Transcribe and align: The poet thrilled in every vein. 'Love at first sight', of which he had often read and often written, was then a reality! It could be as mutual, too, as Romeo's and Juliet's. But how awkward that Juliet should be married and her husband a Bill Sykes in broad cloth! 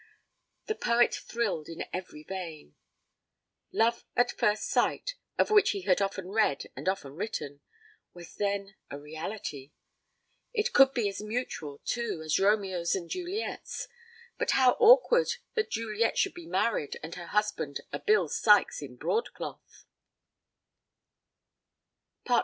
The 0.65 0.73
poet 0.73 1.13
thrilled 1.13 1.69
in 1.69 1.83
every 1.93 2.23
vein. 2.23 2.73
'Love 3.71 4.03
at 4.15 4.31
first 4.31 4.63
sight', 4.63 5.13
of 5.37 5.51
which 5.51 5.69
he 5.69 5.81
had 5.81 6.01
often 6.01 6.29
read 6.31 6.63
and 6.75 6.89
often 6.89 7.13
written, 7.13 7.61
was 8.11 8.33
then 8.37 8.73
a 8.89 8.97
reality! 8.99 9.73
It 10.55 10.73
could 10.73 10.95
be 10.95 11.07
as 11.07 11.21
mutual, 11.21 11.83
too, 11.85 12.23
as 12.25 12.39
Romeo's 12.39 12.95
and 12.95 13.11
Juliet's. 13.11 13.87
But 14.39 14.49
how 14.57 14.71
awkward 14.79 15.33
that 15.53 15.69
Juliet 15.69 16.17
should 16.17 16.33
be 16.33 16.47
married 16.47 16.97
and 17.03 17.13
her 17.13 17.27
husband 17.27 17.81
a 17.93 17.99
Bill 17.99 18.27
Sykes 18.27 18.81
in 18.81 18.95
broad 18.95 19.31
cloth! 19.35 19.85